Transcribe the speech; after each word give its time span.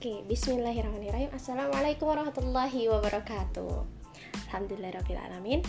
Oke, 0.00 0.24
bismillahirrahmanirrahim. 0.24 1.28
Assalamualaikum 1.28 2.08
warahmatullahi 2.08 2.88
wabarakatuh. 2.88 3.84
Alhamdulillahirrahmanirrahim 4.48 5.60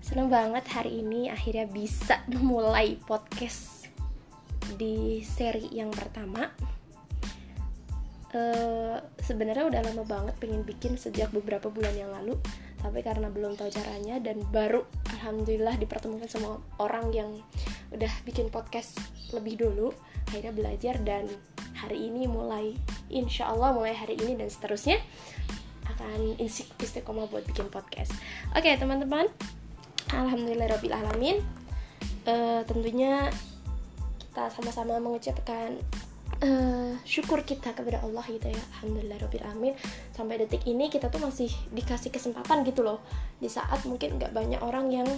Senang 0.00 0.32
banget 0.32 0.64
hari 0.72 1.04
ini 1.04 1.28
akhirnya 1.28 1.68
bisa 1.68 2.24
memulai 2.32 2.96
podcast 3.04 3.84
di 4.80 5.20
seri 5.20 5.68
yang 5.76 5.92
pertama. 5.92 6.48
Uh, 8.32 8.96
Sebenarnya 9.20 9.68
udah 9.68 9.84
lama 9.84 10.08
banget 10.08 10.40
pengen 10.40 10.64
bikin 10.64 10.96
sejak 10.96 11.28
beberapa 11.36 11.68
bulan 11.68 11.92
yang 12.00 12.08
lalu. 12.08 12.40
Tapi 12.80 13.04
karena 13.04 13.28
belum 13.28 13.60
tahu 13.60 13.68
caranya 13.68 14.16
dan 14.24 14.40
baru 14.56 14.88
Alhamdulillah 15.20 15.76
dipertemukan 15.76 16.32
sama 16.32 16.64
orang 16.80 17.12
yang 17.12 17.28
udah 17.92 18.12
bikin 18.24 18.48
podcast 18.48 18.96
lebih 19.36 19.60
dulu 19.60 19.92
Akhirnya 20.32 20.56
belajar 20.56 20.96
dan 21.04 21.28
hari 21.76 22.08
ini 22.08 22.24
mulai 22.24 22.72
insya 23.10 23.50
Allah 23.50 23.72
mulai 23.74 23.94
hari 23.94 24.18
ini 24.18 24.34
dan 24.34 24.50
seterusnya 24.50 24.98
akan 25.86 26.36
istiqomah 26.82 27.30
buat 27.30 27.46
bikin 27.46 27.70
podcast. 27.70 28.12
Oke 28.52 28.68
okay, 28.68 28.74
teman-teman. 28.76 29.30
Alhamdulillah 30.10 30.68
robbil 30.70 30.94
alamin. 30.94 31.38
Uh, 32.26 32.62
tentunya 32.66 33.30
kita 34.18 34.50
sama-sama 34.50 34.98
mengucapkan 34.98 35.78
uh, 36.42 36.92
syukur 37.06 37.46
kita 37.46 37.72
kepada 37.72 38.02
Allah 38.02 38.22
gitu 38.26 38.50
ya. 38.50 38.62
Alhamdulillah 38.78 39.18
robbil 39.22 39.44
alamin. 39.46 39.74
Sampai 40.12 40.42
detik 40.42 40.66
ini 40.66 40.90
kita 40.90 41.08
tuh 41.08 41.22
masih 41.22 41.50
dikasih 41.70 42.10
kesempatan 42.10 42.66
gitu 42.66 42.82
loh. 42.82 43.00
Di 43.38 43.46
saat 43.46 43.86
mungkin 43.86 44.18
nggak 44.18 44.34
banyak 44.34 44.60
orang 44.60 44.90
yang 44.90 45.08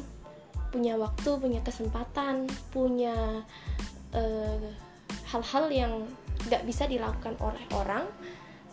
punya 0.68 1.00
waktu 1.00 1.30
punya 1.40 1.64
kesempatan 1.64 2.44
punya 2.68 3.40
uh, 4.12 4.68
hal-hal 5.32 5.64
yang 5.72 5.92
nggak 6.48 6.64
bisa 6.64 6.88
dilakukan 6.88 7.36
oleh 7.44 7.62
orang 7.76 8.08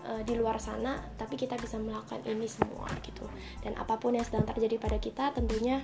uh, 0.07 0.21
di 0.23 0.33
luar 0.39 0.57
sana 0.57 0.97
tapi 1.19 1.35
kita 1.35 1.59
bisa 1.59 1.75
melakukan 1.75 2.23
ini 2.23 2.47
semua 2.47 2.87
gitu. 3.03 3.27
Dan 3.61 3.75
apa 3.75 3.99
pun 3.99 4.15
yang 4.15 4.23
sedang 4.23 4.47
terjadi 4.47 4.79
pada 4.79 4.97
kita 4.97 5.35
tentunya 5.35 5.83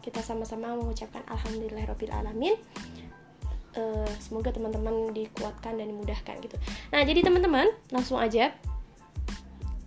kita 0.00 0.24
sama-sama 0.24 0.72
mengucapkan 0.78 1.20
alhamdulillahirabbil 1.28 2.14
alamin. 2.14 2.56
Uh, 3.70 4.08
semoga 4.18 4.50
teman-teman 4.50 5.14
dikuatkan 5.14 5.78
dan 5.78 5.86
dimudahkan 5.86 6.42
gitu. 6.42 6.56
Nah 6.90 7.06
jadi 7.06 7.22
teman-teman 7.22 7.70
langsung 7.94 8.18
aja. 8.18 8.50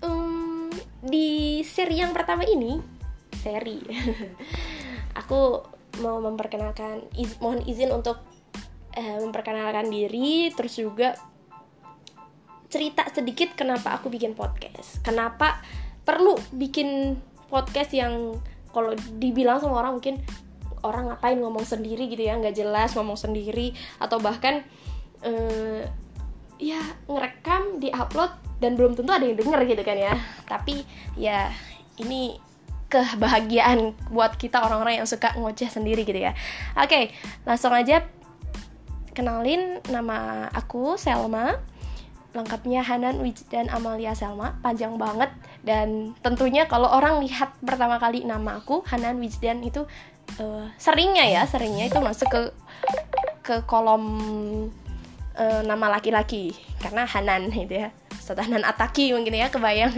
Um, 0.04 0.72
di 1.04 1.64
seri 1.68 2.00
yang 2.00 2.16
pertama 2.16 2.48
ini 2.48 2.80
seri. 3.44 3.84
Aku 5.24 5.68
mau 6.00 6.18
memperkenalkan 6.24 7.06
iz, 7.20 7.38
mohon 7.44 7.62
izin 7.68 7.92
untuk 7.92 8.18
eh, 8.94 9.18
memperkenalkan 9.22 9.90
diri 9.90 10.54
terus 10.54 10.78
juga 10.78 11.18
cerita 12.70 13.06
sedikit 13.14 13.54
kenapa 13.54 14.02
aku 14.02 14.10
bikin 14.10 14.34
podcast. 14.34 14.98
Kenapa 15.06 15.62
perlu 16.02 16.34
bikin 16.58 17.18
podcast 17.50 17.94
yang 17.94 18.42
kalau 18.74 18.98
dibilang 19.22 19.62
sama 19.62 19.78
orang 19.78 20.02
mungkin 20.02 20.18
orang 20.82 21.14
ngapain 21.14 21.38
ngomong 21.38 21.64
sendiri 21.64 22.10
gitu 22.10 22.26
ya 22.26 22.36
nggak 22.42 22.58
jelas 22.58 22.98
ngomong 22.98 23.14
sendiri 23.14 23.78
atau 24.02 24.18
bahkan 24.18 24.66
eh, 25.22 25.86
ya 26.58 26.82
ngerekam 27.06 27.78
diupload 27.78 28.34
dan 28.58 28.74
belum 28.74 28.98
tentu 28.98 29.14
ada 29.14 29.22
yang 29.22 29.38
denger 29.38 29.62
gitu 29.70 29.84
kan 29.86 29.98
ya. 29.98 30.14
Tapi 30.50 30.82
ya 31.14 31.54
ini 32.02 32.42
kebahagiaan 32.90 33.94
buat 34.10 34.38
kita 34.38 34.66
orang-orang 34.66 35.02
yang 35.02 35.10
suka 35.10 35.34
ngoceh 35.38 35.70
sendiri 35.70 36.02
gitu 36.06 36.18
ya. 36.18 36.34
Oke 36.74 37.14
langsung 37.46 37.70
aja 37.70 38.02
kenalin 39.14 39.80
nama 39.90 40.50
aku 40.52 40.98
Selma. 40.98 41.58
Lengkapnya 42.34 42.82
Hanan 42.82 43.22
Wijdan 43.22 43.70
Amalia 43.70 44.18
Selma. 44.18 44.58
Panjang 44.66 44.98
banget. 44.98 45.30
Dan 45.62 46.18
tentunya 46.26 46.66
kalau 46.66 46.90
orang 46.90 47.22
lihat 47.22 47.54
pertama 47.62 48.02
kali 48.02 48.26
nama 48.26 48.58
aku 48.58 48.82
Hanan 48.90 49.22
Wijdan 49.22 49.62
itu 49.62 49.86
uh, 50.42 50.66
seringnya 50.82 51.30
ya 51.30 51.46
seringnya 51.46 51.94
itu 51.94 52.02
masuk 52.02 52.28
ke 52.34 52.42
ke 53.46 53.56
kolom 53.70 54.04
uh, 55.38 55.62
nama 55.62 55.94
laki-laki. 55.94 56.58
Karena 56.82 57.06
Hanan 57.06 57.54
gitu 57.54 57.86
ya. 57.86 57.94
Hanan 58.24 58.66
Ataki 58.66 59.14
mungkin 59.14 59.38
ya 59.38 59.54
kebayang. 59.54 59.94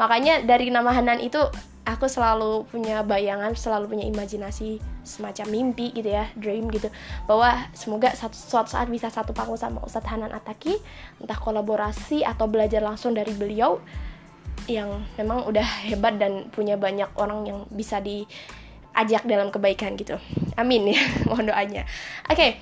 Makanya 0.00 0.40
dari 0.46 0.72
nama 0.72 0.88
Hanan 0.88 1.20
itu 1.20 1.42
aku 1.84 2.08
selalu 2.08 2.64
punya 2.72 3.04
bayangan 3.04 3.52
selalu 3.52 3.92
punya 3.96 4.04
imajinasi 4.08 4.80
semacam 5.04 5.46
mimpi 5.52 5.92
gitu 5.92 6.08
ya 6.08 6.32
dream 6.34 6.72
gitu. 6.72 6.88
Bahwa 7.28 7.68
semoga 7.76 8.12
satu, 8.16 8.34
suatu 8.34 8.72
saat 8.72 8.88
bisa 8.88 9.12
satu 9.12 9.36
panggung 9.36 9.60
sama 9.60 9.84
Ustadz 9.84 10.08
Hanan 10.08 10.32
Ataki 10.32 10.80
entah 11.20 11.36
kolaborasi 11.36 12.24
atau 12.24 12.48
belajar 12.48 12.80
langsung 12.80 13.12
dari 13.12 13.36
beliau 13.36 13.78
yang 14.64 15.04
memang 15.20 15.44
udah 15.44 15.64
hebat 15.92 16.16
dan 16.16 16.48
punya 16.48 16.80
banyak 16.80 17.12
orang 17.20 17.44
yang 17.44 17.58
bisa 17.68 18.00
diajak 18.00 19.28
dalam 19.28 19.52
kebaikan 19.52 19.94
gitu. 20.00 20.16
Amin 20.56 20.88
ya 20.88 21.00
mohon 21.28 21.52
doanya. 21.52 21.84
Oke 22.28 22.36
okay 22.36 22.52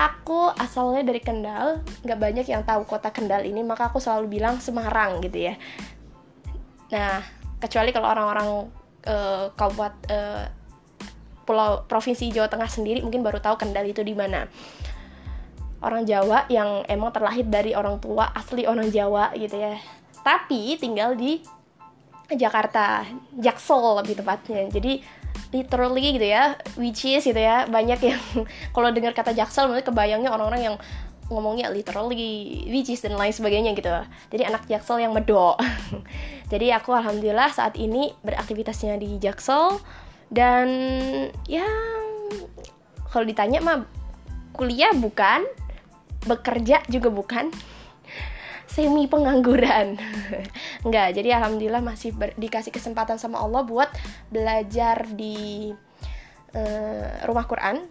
aku 0.00 0.48
asalnya 0.56 1.04
dari 1.04 1.20
Kendal 1.20 1.84
nggak 2.06 2.20
banyak 2.20 2.46
yang 2.48 2.64
tahu 2.64 2.88
kota 2.88 3.12
Kendal 3.12 3.44
ini 3.44 3.60
maka 3.60 3.92
aku 3.92 4.00
selalu 4.00 4.40
bilang 4.40 4.56
Semarang 4.56 5.20
gitu 5.20 5.50
ya. 5.50 5.54
Nah 6.88 7.39
kecuali 7.60 7.92
kalau 7.92 8.08
orang-orang 8.08 8.48
uh, 9.06 9.52
kabupaten 9.54 10.08
uh, 10.08 10.44
pulau 11.44 11.84
provinsi 11.84 12.32
Jawa 12.32 12.48
Tengah 12.48 12.70
sendiri 12.70 13.04
mungkin 13.04 13.20
baru 13.20 13.38
tahu 13.38 13.60
Kendal 13.60 13.86
itu 13.86 14.00
di 14.00 14.16
mana. 14.16 14.48
Orang 15.80 16.04
Jawa 16.04 16.44
yang 16.52 16.84
emang 16.88 17.08
terlahir 17.12 17.48
dari 17.48 17.72
orang 17.72 18.00
tua 18.00 18.28
asli 18.36 18.68
orang 18.68 18.92
Jawa 18.92 19.32
gitu 19.36 19.56
ya. 19.56 19.80
Tapi 20.20 20.76
tinggal 20.76 21.16
di 21.16 21.40
Jakarta 22.30 23.02
Jaksel 23.34 23.80
lebih 24.04 24.20
tepatnya. 24.20 24.68
Jadi 24.68 25.20
literally 25.50 26.14
gitu 26.14 26.26
ya 26.30 26.54
which 26.78 27.02
is 27.02 27.26
gitu 27.26 27.38
ya 27.38 27.66
banyak 27.66 27.98
yang 28.14 28.22
kalau 28.74 28.94
dengar 28.94 29.10
kata 29.10 29.34
Jaksel 29.34 29.66
mungkin 29.66 29.82
kebayangnya 29.82 30.30
orang-orang 30.30 30.62
yang 30.62 30.76
ngomongnya 31.30 31.70
literally 31.70 32.66
which 32.66 32.90
is 32.90 33.00
dan 33.00 33.14
lain 33.14 33.30
sebagainya 33.30 33.72
gitu. 33.78 33.88
Jadi 34.34 34.42
anak 34.42 34.66
Jaksel 34.66 35.06
yang 35.06 35.14
medok. 35.14 35.56
Jadi 36.52 36.74
aku 36.74 36.90
alhamdulillah 36.92 37.54
saat 37.54 37.78
ini 37.78 38.10
beraktivitasnya 38.26 38.98
di 38.98 39.16
Jaksel. 39.22 39.78
Dan 40.30 40.66
ya 41.46 41.66
kalau 43.10 43.26
ditanya 43.26 43.62
mah 43.62 43.86
kuliah 44.54 44.90
bukan 44.94 45.46
bekerja 46.26 46.82
juga 46.90 47.08
bukan. 47.08 47.54
Semi 48.70 49.10
pengangguran. 49.10 49.98
Enggak 50.86 51.18
jadi 51.18 51.42
alhamdulillah 51.42 51.82
masih 51.82 52.14
ber, 52.14 52.38
dikasih 52.38 52.70
kesempatan 52.70 53.18
sama 53.18 53.42
Allah 53.42 53.66
buat 53.66 53.90
belajar 54.30 55.10
di 55.10 55.74
uh, 56.54 57.26
rumah 57.26 57.50
Quran 57.50 57.82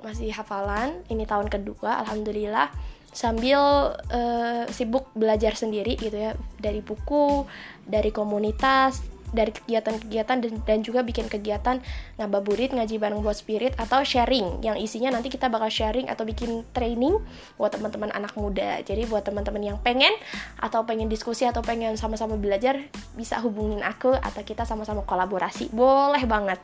masih 0.00 0.32
hafalan 0.32 1.00
ini 1.08 1.24
tahun 1.24 1.48
kedua 1.48 2.04
alhamdulillah. 2.06 2.72
Sambil 3.10 3.58
uh, 3.96 4.64
sibuk 4.70 5.10
belajar 5.18 5.58
sendiri 5.58 5.98
gitu 5.98 6.14
ya 6.14 6.38
dari 6.62 6.78
buku 6.78 7.42
dari 7.82 8.14
komunitas 8.14 9.02
dari 9.30 9.54
kegiatan-kegiatan 9.54 10.36
dan, 10.42 10.52
dan 10.66 10.78
juga 10.82 11.06
bikin 11.06 11.30
kegiatan 11.30 11.78
ngababurit 12.18 12.74
ngaji 12.74 12.98
bareng 12.98 13.22
buat 13.22 13.38
spirit 13.38 13.78
atau 13.78 14.02
sharing 14.02 14.62
yang 14.62 14.76
isinya 14.76 15.14
nanti 15.14 15.30
kita 15.30 15.46
bakal 15.46 15.70
sharing 15.70 16.10
atau 16.10 16.26
bikin 16.26 16.66
training 16.74 17.18
buat 17.56 17.70
teman-teman 17.74 18.10
anak 18.10 18.34
muda. 18.34 18.82
Jadi 18.82 19.06
buat 19.06 19.22
teman-teman 19.22 19.62
yang 19.74 19.78
pengen 19.80 20.12
atau 20.58 20.82
pengen 20.84 21.06
diskusi 21.06 21.46
atau 21.46 21.62
pengen 21.62 21.94
sama-sama 21.94 22.34
belajar 22.34 22.78
bisa 23.14 23.38
hubungin 23.40 23.80
aku 23.86 24.12
atau 24.14 24.42
kita 24.42 24.66
sama-sama 24.66 25.06
kolaborasi. 25.06 25.70
Boleh 25.70 26.26
banget. 26.26 26.58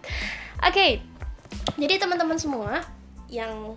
Oke 0.63 0.75
okay. 0.75 0.91
jadi 1.79 2.03
teman-teman 2.03 2.37
semua 2.37 2.83
yang 3.31 3.75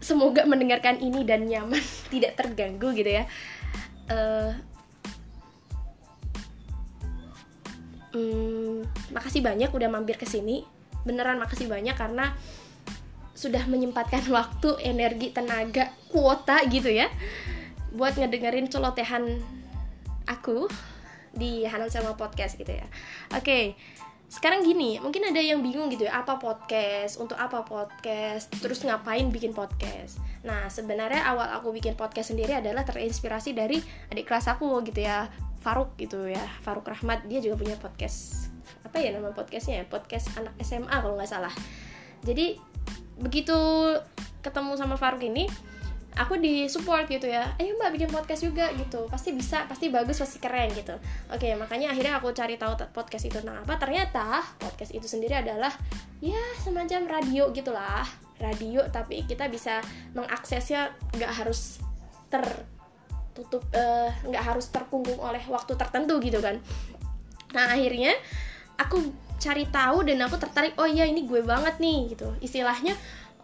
semoga 0.00 0.44
mendengarkan 0.44 1.00
ini 1.00 1.24
dan 1.24 1.48
nyaman 1.48 1.82
tidak 2.12 2.36
terganggu 2.36 2.92
gitu 2.92 3.10
ya. 3.10 3.24
Uh, 4.06 4.54
um, 8.14 8.86
makasih 9.10 9.42
banyak 9.42 9.70
udah 9.72 9.88
mampir 9.90 10.16
ke 10.20 10.28
sini. 10.28 10.64
Beneran 11.06 11.38
makasih 11.38 11.70
banyak 11.70 11.94
karena 11.94 12.34
sudah 13.36 13.64
menyempatkan 13.68 14.24
waktu 14.36 14.80
energi 14.84 15.32
tenaga 15.32 15.92
kuota 16.08 16.64
gitu 16.70 16.88
ya 16.88 17.12
buat 17.96 18.16
ngedengerin 18.16 18.68
celotehan 18.68 19.40
aku 20.28 20.68
di 21.36 21.64
Hanan 21.68 21.88
sama 21.92 22.16
podcast 22.16 22.56
gitu 22.56 22.72
ya. 22.72 22.88
Oke 23.32 23.44
okay 23.44 23.64
sekarang 24.26 24.66
gini 24.66 24.98
mungkin 24.98 25.22
ada 25.30 25.38
yang 25.38 25.62
bingung 25.62 25.86
gitu 25.86 26.10
ya 26.10 26.18
apa 26.18 26.42
podcast 26.42 27.22
untuk 27.22 27.38
apa 27.38 27.62
podcast 27.62 28.50
terus 28.58 28.82
ngapain 28.82 29.30
bikin 29.30 29.54
podcast? 29.54 30.18
Nah 30.42 30.66
sebenarnya 30.66 31.22
awal 31.22 31.46
aku 31.54 31.70
bikin 31.70 31.94
podcast 31.94 32.34
sendiri 32.34 32.58
adalah 32.58 32.82
terinspirasi 32.82 33.54
dari 33.54 33.78
adik 34.10 34.26
kelas 34.26 34.50
aku 34.50 34.82
gitu 34.82 35.06
ya 35.06 35.30
Faruk 35.62 35.94
gitu 35.94 36.26
ya 36.26 36.42
Faruk 36.66 36.86
Rahmat 36.90 37.30
dia 37.30 37.38
juga 37.38 37.62
punya 37.62 37.78
podcast 37.78 38.50
apa 38.82 38.98
ya 38.98 39.14
nama 39.14 39.30
podcastnya 39.30 39.82
ya? 39.82 39.84
Podcast 39.86 40.34
anak 40.38 40.54
SMA 40.62 40.90
kalau 40.90 41.14
nggak 41.18 41.30
salah. 41.30 41.54
Jadi 42.26 42.58
begitu 43.18 43.54
ketemu 44.42 44.74
sama 44.74 44.98
Faruk 44.98 45.22
ini 45.22 45.46
aku 46.16 46.40
di 46.40 46.64
support 46.66 47.04
gitu 47.06 47.28
ya. 47.28 47.52
Ayo 47.60 47.76
mbak 47.76 47.92
bikin 47.92 48.08
podcast 48.08 48.42
juga 48.42 48.72
gitu. 48.72 49.04
Pasti 49.12 49.36
bisa 49.36 49.68
pasti 49.68 49.92
bagus 49.92 50.16
pasti 50.16 50.40
keren 50.40 50.72
gitu. 50.72 50.96
Oke 51.28 51.52
makanya 51.54 51.92
akhirnya 51.92 52.16
aku 52.16 52.32
cari 52.32 52.56
tahu 52.56 52.72
podcast 52.90 53.28
itu 53.28 53.36
tentang 53.36 53.62
apa. 53.62 53.76
Ternyata 53.76 54.40
podcast 54.56 54.96
itu 54.96 55.04
sendiri 55.04 55.36
adalah 55.36 55.70
ya 56.24 56.40
semacam 56.64 57.20
radio 57.20 57.52
gitulah. 57.52 58.08
Radio 58.40 58.84
tapi 58.88 59.28
kita 59.28 59.52
bisa 59.52 59.84
mengaksesnya 60.16 60.96
nggak 61.16 61.32
harus 61.44 61.84
tertutup 62.32 63.62
eh, 63.76 64.10
nggak 64.24 64.42
uh, 64.42 64.46
harus 64.56 64.72
terkungkung 64.72 65.20
oleh 65.20 65.44
waktu 65.52 65.76
tertentu 65.76 66.16
gitu 66.24 66.40
kan. 66.40 66.56
Nah 67.52 67.76
akhirnya 67.76 68.16
aku 68.80 69.04
cari 69.36 69.68
tahu 69.68 70.08
dan 70.08 70.24
aku 70.24 70.40
tertarik 70.40 70.72
oh 70.80 70.88
iya 70.88 71.04
ini 71.04 71.28
gue 71.28 71.44
banget 71.44 71.76
nih 71.76 72.16
gitu. 72.16 72.32
Istilahnya 72.40 72.96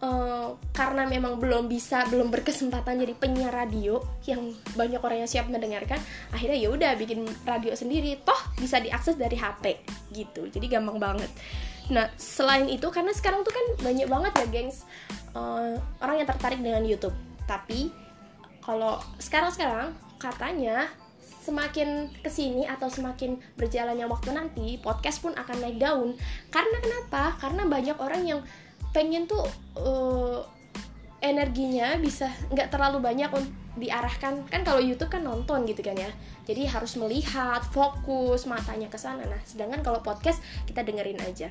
uh, 0.03 0.47
karena 0.75 1.07
memang 1.07 1.39
belum 1.39 1.71
bisa 1.71 2.03
belum 2.11 2.27
berkesempatan 2.27 2.99
jadi 2.99 3.13
penyiar 3.15 3.55
radio 3.55 4.03
yang 4.27 4.51
banyak 4.75 4.99
orang 4.99 5.23
yang 5.23 5.29
siap 5.31 5.47
mendengarkan 5.47 5.97
akhirnya 6.35 6.59
ya 6.59 6.69
udah 6.69 6.91
bikin 6.99 7.23
radio 7.47 7.71
sendiri. 7.73 8.19
Toh 8.21 8.37
bisa 8.59 8.83
diakses 8.83 9.15
dari 9.15 9.39
HP 9.39 9.79
gitu. 10.11 10.51
Jadi 10.51 10.65
gampang 10.67 10.99
banget. 10.99 11.31
Nah 11.89 12.11
selain 12.19 12.67
itu 12.67 12.91
karena 12.91 13.15
sekarang 13.15 13.47
tuh 13.47 13.55
kan 13.55 13.65
banyak 13.79 14.07
banget 14.11 14.31
ya 14.35 14.47
gengs 14.51 14.77
uh, 15.33 15.79
orang 16.03 16.21
yang 16.21 16.27
tertarik 16.27 16.59
dengan 16.59 16.83
YouTube. 16.83 17.15
Tapi 17.47 17.87
kalau 18.63 18.99
sekarang-sekarang 19.19 19.95
katanya 20.19 20.87
semakin 21.43 22.07
ke 22.23 22.31
sini 22.31 22.63
atau 22.63 22.87
semakin 22.87 23.35
berjalannya 23.59 24.07
waktu 24.07 24.31
nanti 24.31 24.79
podcast 24.79 25.19
pun 25.19 25.35
akan 25.35 25.57
naik 25.59 25.75
daun. 25.75 26.15
Karena 26.47 26.79
kenapa? 26.79 27.35
Karena 27.35 27.67
banyak 27.67 27.99
orang 27.99 28.23
yang 28.23 28.39
pengen 28.93 29.25
tuh 29.25 29.43
uh, 29.75 30.45
energinya 31.19 31.97
bisa 31.97 32.29
nggak 32.53 32.69
terlalu 32.69 33.01
banyak 33.01 33.29
diarahkan. 33.73 34.45
Kan 34.47 34.61
kalau 34.61 34.79
YouTube 34.79 35.09
kan 35.09 35.25
nonton 35.25 35.65
gitu 35.65 35.81
kan 35.81 35.97
ya. 35.97 36.11
Jadi 36.45 36.69
harus 36.69 36.93
melihat 36.95 37.65
fokus 37.73 38.45
matanya 38.45 38.87
ke 38.87 38.95
sana. 39.01 39.25
Nah 39.25 39.41
sedangkan 39.43 39.81
kalau 39.81 39.99
podcast 40.05 40.39
kita 40.69 40.85
dengerin 40.85 41.19
aja. 41.25 41.49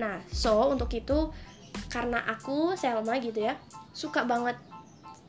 Nah 0.00 0.18
so 0.32 0.72
untuk 0.72 0.88
itu 0.96 1.30
karena 1.92 2.24
aku 2.26 2.74
Selma 2.74 3.20
gitu 3.22 3.46
ya 3.46 3.54
suka 3.94 4.26
banget 4.26 4.58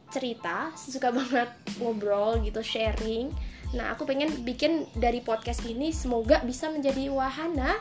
cerita 0.10 0.74
suka 0.74 1.14
banget 1.20 1.50
ngobrol 1.78 2.42
gitu 2.42 2.66
sharing 2.66 3.30
Nah, 3.70 3.94
aku 3.94 4.10
pengen 4.10 4.34
bikin 4.42 4.90
dari 4.98 5.22
podcast 5.22 5.62
ini 5.70 5.94
semoga 5.94 6.42
bisa 6.42 6.74
menjadi 6.74 7.06
wahana, 7.14 7.78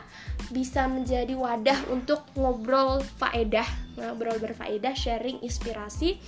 bisa 0.53 0.85
menjadi 0.85 1.33
wadah 1.33 1.89
untuk 1.89 2.21
ngobrol 2.37 3.01
faedah, 3.17 3.65
ngobrol 3.97 4.37
berfaedah, 4.37 4.93
sharing 4.93 5.41
inspirasi 5.41 6.21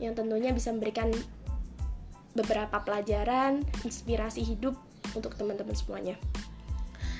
yang 0.00 0.16
tentunya 0.16 0.48
bisa 0.56 0.72
memberikan 0.72 1.12
beberapa 2.32 2.80
pelajaran, 2.80 3.60
inspirasi 3.84 4.40
hidup 4.40 4.72
untuk 5.12 5.36
teman-teman 5.36 5.76
semuanya. 5.76 6.16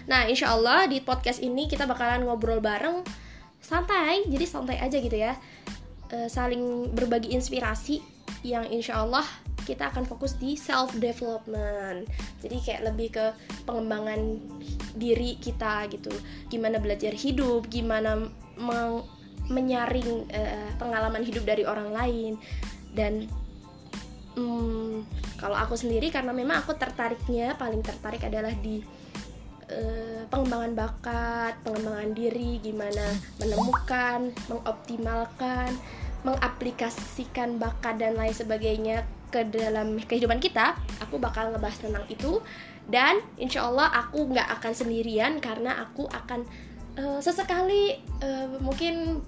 Nah, 0.08 0.24
insya 0.24 0.56
Allah 0.56 0.88
di 0.88 1.04
podcast 1.04 1.44
ini 1.44 1.68
kita 1.68 1.84
bakalan 1.84 2.24
ngobrol 2.24 2.64
bareng. 2.64 3.04
Santai, 3.60 4.24
jadi 4.24 4.48
santai 4.48 4.80
aja 4.80 4.96
gitu 4.96 5.12
ya, 5.12 5.36
e, 6.08 6.32
saling 6.32 6.88
berbagi 6.96 7.36
inspirasi 7.36 8.00
yang 8.40 8.64
insya 8.72 9.04
Allah 9.04 9.22
kita 9.66 9.92
akan 9.92 10.04
fokus 10.08 10.36
di 10.36 10.56
self 10.56 10.96
development 10.96 12.08
jadi 12.40 12.56
kayak 12.60 12.82
lebih 12.92 13.08
ke 13.14 13.26
pengembangan 13.68 14.40
diri 14.96 15.38
kita 15.38 15.86
gitu. 15.92 16.10
Gimana 16.48 16.82
belajar 16.82 17.14
hidup 17.14 17.68
gimana 17.70 18.16
meng 18.58 19.04
menyaring 19.50 20.30
uh, 20.30 20.70
pengalaman 20.78 21.26
hidup 21.26 21.42
dari 21.42 21.66
orang 21.66 21.90
lain. 21.90 22.32
Dan 22.90 23.26
um, 24.38 25.02
kalau 25.38 25.58
aku 25.58 25.74
sendiri 25.74 26.08
karena 26.10 26.30
memang 26.30 26.62
aku 26.62 26.74
tertariknya 26.78 27.58
paling 27.58 27.82
tertarik 27.82 28.22
adalah 28.22 28.54
di 28.54 28.82
uh, 29.70 30.22
pengembangan 30.30 30.72
bakat 30.74 31.52
pengembangan 31.66 32.10
diri 32.14 32.62
gimana 32.62 33.06
menemukan 33.42 34.30
mengoptimalkan 34.50 35.70
mengaplikasikan 36.20 37.56
bakat 37.56 37.96
dan 37.96 38.14
lain 38.14 38.34
sebagainya 38.36 39.08
ke 39.30 39.46
dalam 39.48 39.96
kehidupan 39.96 40.42
kita 40.42 40.74
aku 41.00 41.16
bakal 41.16 41.54
ngebahas 41.54 41.78
tentang 41.78 42.04
itu. 42.10 42.42
Dan 42.90 43.22
insya 43.38 43.70
Allah 43.70 43.86
aku 43.94 44.26
nggak 44.34 44.58
akan 44.58 44.72
sendirian 44.74 45.38
karena 45.38 45.78
aku 45.78 46.10
akan 46.10 46.42
uh, 46.98 47.22
sesekali 47.22 48.02
uh, 48.20 48.50
mungkin 48.58 49.22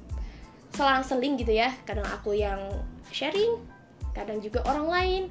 selang-seling 0.75 1.39
gitu 1.39 1.55
ya. 1.55 1.71
Kadang 1.87 2.07
aku 2.11 2.35
yang 2.35 2.59
sharing 3.15 3.63
kadang 4.13 4.45
juga 4.45 4.61
orang 4.69 4.87
lain 4.91 5.23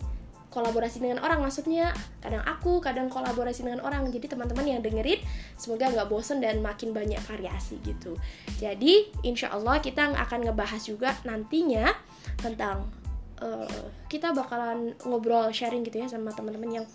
kolaborasi 0.52 1.00
dengan 1.00 1.24
orang 1.24 1.44
maksudnya. 1.44 1.96
Kadang 2.20 2.44
aku 2.44 2.80
kadang 2.84 3.08
kolaborasi 3.08 3.68
dengan 3.68 3.84
orang. 3.84 4.08
Jadi 4.12 4.32
teman-teman 4.32 4.68
yang 4.68 4.80
dengerin 4.84 5.20
semoga 5.56 5.92
nggak 5.92 6.08
bosen 6.12 6.40
dan 6.40 6.60
makin 6.64 6.96
banyak 6.96 7.20
variasi 7.24 7.80
gitu. 7.84 8.20
Jadi 8.60 9.12
insya 9.28 9.52
Allah 9.52 9.80
kita 9.80 10.12
akan 10.12 10.52
ngebahas 10.52 10.82
juga 10.84 11.16
nantinya 11.28 11.92
tentang 12.40 13.01
uh, 13.42 13.84
kita 14.08 14.32
bakalan 14.32 14.94
ngobrol 15.04 15.50
sharing 15.52 15.84
gitu 15.84 16.00
ya 16.02 16.08
sama 16.08 16.32
teman-teman 16.32 16.82
yang 16.82 16.86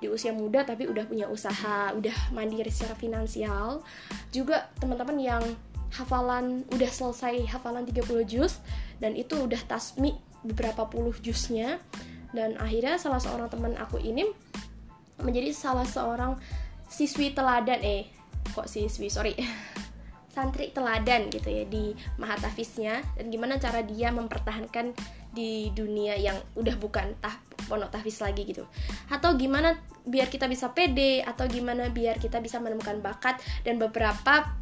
di 0.00 0.08
usia 0.08 0.32
muda 0.32 0.64
tapi 0.64 0.88
udah 0.88 1.04
punya 1.04 1.28
usaha 1.28 1.92
udah 1.92 2.32
mandiri 2.32 2.72
secara 2.72 2.96
finansial. 2.96 3.84
Juga 4.32 4.72
teman-teman 4.80 5.20
yang 5.20 5.44
hafalan 5.92 6.64
udah 6.72 6.90
selesai 6.90 7.44
hafalan 7.50 7.84
30 7.84 8.24
juz 8.24 8.58
dan 9.02 9.12
itu 9.12 9.36
udah 9.36 9.60
tasmi 9.68 10.16
beberapa 10.40 10.88
puluh 10.88 11.12
juznya 11.20 11.76
dan 12.32 12.56
akhirnya 12.56 12.96
salah 12.96 13.20
seorang 13.20 13.50
teman 13.52 13.74
aku 13.76 14.00
ini 14.00 14.24
menjadi 15.20 15.52
salah 15.52 15.84
seorang 15.84 16.38
siswi 16.88 17.36
teladan 17.36 17.82
eh 17.84 18.08
kok 18.56 18.66
siswi? 18.66 19.12
Sorry. 19.12 19.36
Santri 20.30 20.70
teladan 20.70 21.26
gitu 21.26 21.50
ya 21.50 21.66
di 21.66 21.90
mahatafisnya 22.22 23.02
dan 23.18 23.34
gimana 23.34 23.58
cara 23.58 23.82
dia 23.82 24.14
mempertahankan 24.14 24.94
di 25.40 25.72
dunia 25.72 26.20
yang 26.20 26.36
udah 26.52 26.76
bukan 26.76 27.16
tah 27.16 27.40
pondok 27.64 27.88
tahfiz 27.88 28.20
lagi 28.20 28.44
gitu 28.44 28.68
atau 29.08 29.32
gimana 29.40 29.80
biar 30.04 30.28
kita 30.28 30.44
bisa 30.44 30.68
pede 30.76 31.24
atau 31.24 31.48
gimana 31.48 31.88
biar 31.88 32.20
kita 32.20 32.44
bisa 32.44 32.60
menemukan 32.60 33.00
bakat 33.00 33.40
dan 33.64 33.80
beberapa 33.80 34.52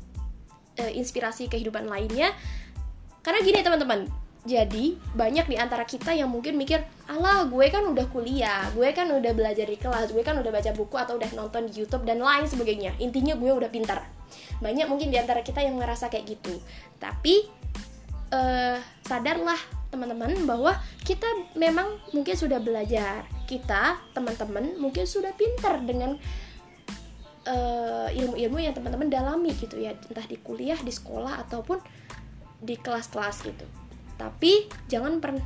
uh, 0.78 0.92
inspirasi 0.94 1.50
kehidupan 1.50 1.90
lainnya 1.90 2.30
karena 3.26 3.42
gini 3.42 3.58
teman-teman 3.66 4.06
jadi 4.46 4.96
banyak 5.12 5.50
di 5.50 5.56
antara 5.60 5.84
kita 5.84 6.16
yang 6.16 6.32
mungkin 6.32 6.56
mikir, 6.56 6.80
alah 7.04 7.44
gue 7.50 7.68
kan 7.68 7.84
udah 7.84 8.08
kuliah, 8.08 8.64
gue 8.72 8.96
kan 8.96 9.04
udah 9.12 9.36
belajar 9.36 9.68
di 9.68 9.76
kelas, 9.76 10.08
gue 10.08 10.24
kan 10.24 10.40
udah 10.40 10.48
baca 10.48 10.72
buku 10.72 10.96
atau 10.96 11.20
udah 11.20 11.28
nonton 11.36 11.68
di 11.68 11.84
YouTube 11.84 12.08
dan 12.08 12.22
lain 12.22 12.48
sebagainya. 12.48 12.96
Intinya 12.96 13.36
gue 13.36 13.50
udah 13.52 13.68
pintar. 13.68 14.08
Banyak 14.64 14.88
mungkin 14.88 15.12
di 15.12 15.20
antara 15.20 15.44
kita 15.44 15.60
yang 15.60 15.76
ngerasa 15.76 16.08
kayak 16.08 16.38
gitu. 16.38 16.54
Tapi 16.96 17.44
uh, 18.32 18.80
sadarlah 19.04 19.77
teman-teman 19.88 20.32
bahwa 20.44 20.76
kita 21.04 21.26
memang 21.56 21.96
mungkin 22.12 22.34
sudah 22.36 22.60
belajar. 22.60 23.24
Kita 23.48 23.96
teman-teman 24.12 24.76
mungkin 24.76 25.08
sudah 25.08 25.32
pintar 25.32 25.80
dengan 25.84 26.16
uh, 27.48 28.08
ilmu-ilmu 28.12 28.58
yang 28.60 28.76
teman-teman 28.76 29.08
dalami 29.08 29.56
gitu 29.56 29.80
ya, 29.80 29.96
entah 29.96 30.26
di 30.28 30.36
kuliah, 30.40 30.76
di 30.80 30.92
sekolah 30.92 31.40
ataupun 31.48 31.80
di 32.60 32.76
kelas-kelas 32.76 33.48
gitu. 33.48 33.66
Tapi 34.20 34.68
jangan 34.90 35.22
per 35.22 35.38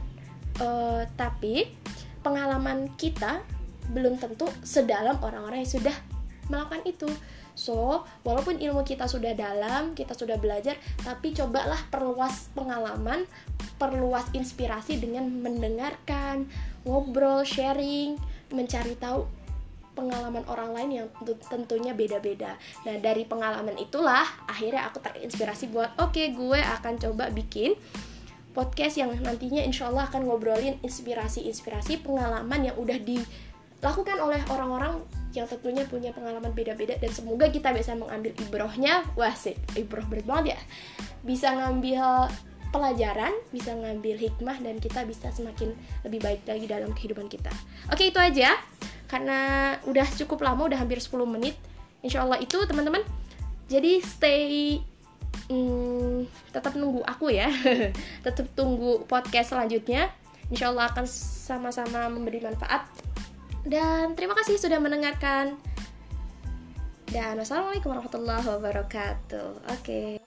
uh, 0.59 1.03
tapi 1.15 1.71
pengalaman 2.23 2.95
kita 2.99 3.43
belum 3.93 4.19
tentu 4.19 4.47
sedalam 4.63 5.19
orang-orang 5.21 5.67
yang 5.67 5.73
sudah 5.79 5.97
melakukan 6.51 6.83
itu 6.87 7.09
so 7.53 8.05
walaupun 8.25 8.57
ilmu 8.59 8.81
kita 8.83 9.05
sudah 9.05 9.37
dalam 9.37 9.93
kita 9.93 10.17
sudah 10.17 10.41
belajar 10.41 10.77
tapi 11.05 11.37
cobalah 11.37 11.79
perluas 11.93 12.49
pengalaman 12.57 13.29
perluas 13.77 14.25
inspirasi 14.33 14.99
dengan 15.03 15.29
mendengarkan 15.29 16.49
ngobrol 16.89 17.45
sharing 17.45 18.17
mencari 18.53 18.97
tahu 18.97 19.29
pengalaman 19.93 20.45
orang 20.49 20.73
lain 20.73 20.91
yang 21.05 21.07
tentunya 21.53 21.93
beda-beda. 21.93 22.57
Nah, 22.89 22.97
dari 22.97 23.29
pengalaman 23.29 23.77
itulah 23.77 24.25
akhirnya 24.49 24.89
aku 24.89 25.05
terinspirasi 25.05 25.69
buat 25.69 25.93
oke, 26.01 26.17
okay, 26.17 26.33
gue 26.33 26.57
akan 26.57 26.97
coba 26.97 27.29
bikin 27.29 27.77
podcast 28.53 29.01
yang 29.01 29.13
nantinya 29.21 29.65
insya 29.65 29.89
Allah 29.89 30.09
akan 30.09 30.29
ngobrolin 30.29 30.77
inspirasi-inspirasi 30.85 32.05
pengalaman 32.05 32.69
yang 32.69 32.77
udah 32.77 33.01
dilakukan 33.01 34.17
oleh 34.21 34.41
orang-orang 34.53 35.01
yang 35.33 35.49
tentunya 35.49 35.85
punya 35.89 36.13
pengalaman 36.13 36.53
beda-beda 36.53 36.97
dan 37.01 37.11
semoga 37.13 37.49
kita 37.49 37.73
bisa 37.73 37.97
mengambil 37.97 38.37
ibrohnya. 38.37 39.05
Wah 39.17 39.33
sih 39.33 39.57
ibroh 39.77 40.05
berat 40.07 40.45
ya. 40.45 40.59
Bisa 41.25 41.57
ngambil 41.57 42.29
pelajaran 42.73 43.37
bisa 43.53 43.77
ngambil 43.77 44.17
hikmah 44.17 44.57
dan 44.65 44.81
kita 44.81 45.05
bisa 45.05 45.29
semakin 45.29 45.77
lebih 46.09 46.25
baik 46.25 46.41
lagi 46.49 46.65
dalam 46.65 46.91
kehidupan 46.97 47.29
kita. 47.29 47.53
Oke 47.93 48.09
itu 48.09 48.17
aja. 48.17 48.57
Karena 49.07 49.73
udah 49.85 50.09
cukup 50.17 50.41
lama 50.41 50.73
udah 50.73 50.81
hampir 50.81 50.97
10 50.97 51.13
menit. 51.29 51.53
Insya 52.01 52.25
Allah 52.25 52.41
itu 52.41 52.57
teman-teman. 52.65 53.05
Jadi 53.69 54.01
stay 54.01 54.81
hmm, 55.53 56.25
tetap 56.49 56.73
nunggu 56.73 57.05
aku 57.05 57.29
ya. 57.29 57.53
Tetap 58.25 58.49
tunggu 58.57 59.05
podcast 59.05 59.53
selanjutnya. 59.53 60.09
Insya 60.49 60.73
Allah 60.73 60.89
akan 60.89 61.05
sama-sama 61.09 62.09
memberi 62.09 62.41
manfaat 62.41 62.89
dan 63.67 64.15
terima 64.15 64.35
kasih 64.39 64.59
sudah 64.59 64.79
mendengarkan 64.79 65.59
dan 67.13 67.37
wassalamualaikum 67.37 67.93
warahmatullahi 67.93 68.47
wabarakatuh 68.47 69.69
oke 69.69 69.83
okay. 69.83 70.22